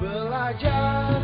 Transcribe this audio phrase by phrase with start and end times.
[0.00, 1.22] Belajar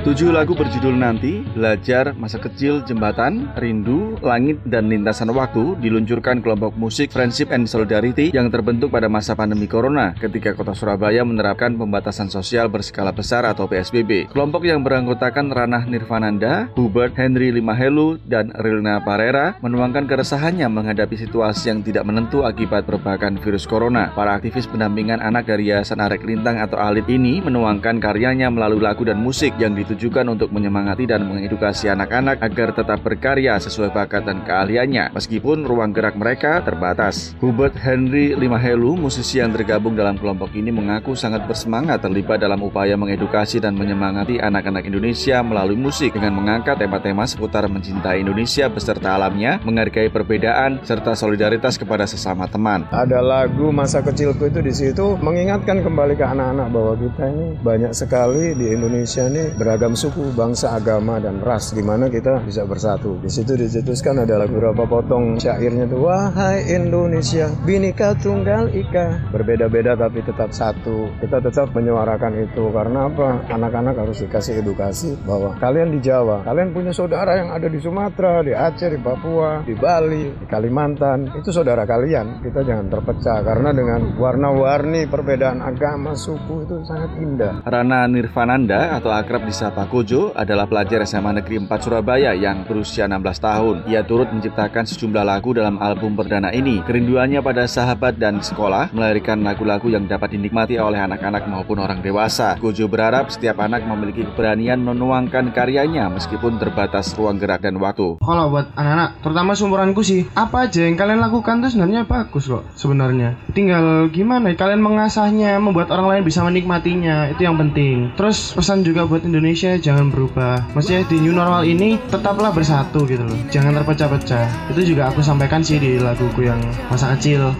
[0.00, 6.72] Tujuh lagu berjudul Nanti, Belajar, Masa Kecil, Jembatan, Rindu, Langit, dan Lintasan Waktu diluncurkan kelompok
[6.72, 12.32] musik Friendship and Solidarity yang terbentuk pada masa pandemi Corona ketika kota Surabaya menerapkan pembatasan
[12.32, 14.32] sosial berskala besar atau PSBB.
[14.32, 21.76] Kelompok yang beranggotakan Ranah Nirvananda, Hubert Henry Limahelu, dan Rilna Parera menuangkan keresahannya menghadapi situasi
[21.76, 24.16] yang tidak menentu akibat perbakan virus corona.
[24.16, 29.04] Para aktivis pendampingan anak dari Yayasan Arek Lintang atau Alit ini menuangkan karyanya melalui lagu
[29.04, 34.46] dan musik yang ditujukan untuk menyemangati dan mengedukasi anak-anak agar tetap berkarya sesuai bakat dan
[34.46, 37.34] keahliannya, meskipun ruang gerak mereka terbatas.
[37.42, 42.94] Hubert Henry Limahelu, musisi yang tergabung dalam kelompok ini mengaku sangat bersemangat terlibat dalam upaya
[42.94, 49.58] mengedukasi dan menyemangati anak-anak Indonesia melalui musik dengan mengangkat tema-tema seputar mencintai Indonesia beserta alamnya,
[49.66, 52.86] menghargai perbedaan, serta solidaritas kepada sesama teman.
[52.94, 57.92] Ada lagu masa kecilku itu di situ mengingatkan kembali ke anak-anak bahwa kita ini banyak
[57.96, 63.16] sekali di Indonesia ini beragam suku, bangsa, agama dan ras di mana kita bisa bersatu.
[63.24, 70.20] Di situ dicetuskan ada beberapa potong syairnya tuh wahai Indonesia, binika tunggal ika, berbeda-beda tapi
[70.20, 71.08] tetap satu.
[71.24, 73.48] Kita tetap menyuarakan itu karena apa?
[73.48, 78.44] Anak-anak harus dikasih edukasi bahwa kalian di Jawa, kalian punya saudara yang ada di Sumatera,
[78.44, 81.40] di Aceh, di Papua, di Bali, di Kalimantan.
[81.40, 82.44] Itu saudara kalian.
[82.44, 87.64] Kita jangan terpecah karena dengan warna-warni perbedaan agama, suku itu sangat indah.
[87.64, 93.42] Rana Nirvananda atau akrab disapa Kojo adalah pelajar SMA Negeri 4 Surabaya yang berusia 16
[93.42, 93.76] tahun.
[93.90, 96.78] Ia turut menciptakan sejumlah lagu dalam album perdana ini.
[96.86, 102.54] Kerinduannya pada sahabat dan sekolah melahirkan lagu-lagu yang dapat dinikmati oleh anak-anak maupun orang dewasa.
[102.62, 108.22] Kojo berharap setiap anak memiliki keberanian menuangkan karyanya meskipun terbatas ruang gerak dan waktu.
[108.22, 112.64] Kalau buat anak-anak, terutama seumuranku sih, apa aja yang kalian lakukan tuh sebenarnya bagus kok
[112.78, 113.36] sebenarnya.
[113.52, 118.14] Tinggal gimana ya, kalian mengasahnya, membuat orang lain bisa menikmatinya, itu yang penting.
[118.16, 120.72] Terus pesan juga buat Indonesia jangan berubah.
[120.72, 123.36] Maksudnya di new normal ini tetaplah bersatu gitu loh.
[123.52, 124.72] Jangan terpecah-pecah.
[124.72, 127.52] Itu juga aku sampaikan sih di laguku yang masa kecil.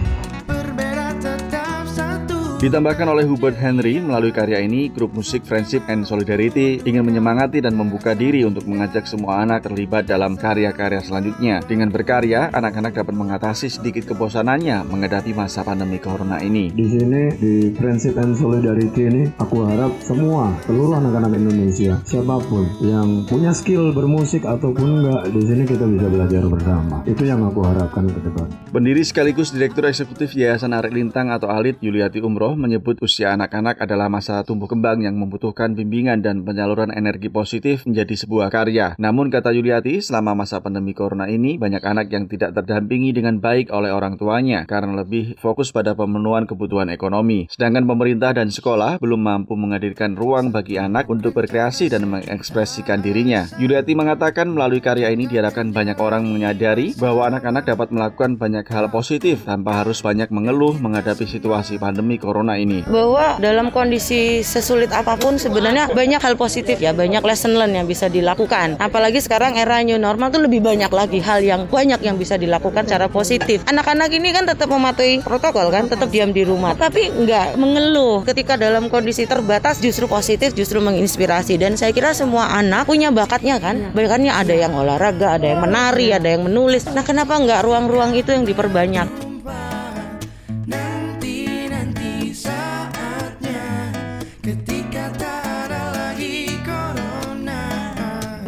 [2.61, 7.73] Ditambahkan oleh Hubert Henry, melalui karya ini, grup musik Friendship and Solidarity ingin menyemangati dan
[7.73, 11.65] membuka diri untuk mengajak semua anak terlibat dalam karya-karya selanjutnya.
[11.65, 16.69] Dengan berkarya, anak-anak dapat mengatasi sedikit kebosanannya menghadapi masa pandemi corona ini.
[16.69, 22.69] Di sini di Friendship and Solidarity ini aku harap semua seluruh anak-anak Indonesia siapa pun
[22.85, 27.01] yang punya skill bermusik ataupun enggak di sini kita bisa belajar bersama.
[27.09, 28.45] Itu yang aku harapkan ke depan.
[28.69, 34.09] Pendiri sekaligus Direktur Eksekutif Yayasan Arek Lintang atau Alit Yuliati Umroh menyebut usia anak-anak adalah
[34.09, 38.97] masa tumbuh kembang yang membutuhkan bimbingan dan penyaluran energi positif menjadi sebuah karya.
[38.97, 43.69] Namun kata Yuliati, selama masa pandemi corona ini banyak anak yang tidak terdampingi dengan baik
[43.69, 47.45] oleh orang tuanya karena lebih fokus pada pemenuhan kebutuhan ekonomi.
[47.47, 53.45] Sedangkan pemerintah dan sekolah belum mampu menghadirkan ruang bagi anak untuk berkreasi dan mengekspresikan dirinya.
[53.61, 58.89] Yuliati mengatakan melalui karya ini diharapkan banyak orang menyadari bahwa anak-anak dapat melakukan banyak hal
[58.89, 62.81] positif tanpa harus banyak mengeluh menghadapi situasi pandemi corona ini.
[62.89, 67.87] bahwa dalam kondisi sesulit apa pun sebenarnya banyak hal positif ya, banyak lesson learn yang
[67.87, 68.77] bisa dilakukan.
[68.81, 72.85] Apalagi sekarang era new normal tuh lebih banyak lagi hal yang banyak yang bisa dilakukan
[72.89, 73.63] secara positif.
[73.69, 78.57] Anak-anak ini kan tetap mematuhi protokol kan, tetap diam di rumah, tapi nggak mengeluh ketika
[78.57, 81.55] dalam kondisi terbatas justru positif, justru menginspirasi.
[81.61, 86.11] Dan saya kira semua anak punya bakatnya kan, bakatnya ada yang olahraga, ada yang menari,
[86.11, 86.87] ada yang menulis.
[86.91, 89.30] Nah kenapa nggak ruang-ruang itu yang diperbanyak?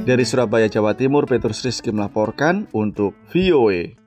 [0.03, 4.02] Dari Surabaya, Jawa Timur, Petrus Rizky melaporkan untuk VOA.